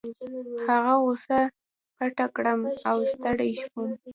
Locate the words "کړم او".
2.35-2.97